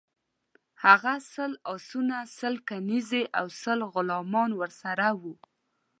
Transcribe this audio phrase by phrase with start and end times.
[0.85, 5.33] هغه سل آسونه، سل کنیزي او سل غلامان ورسره وه.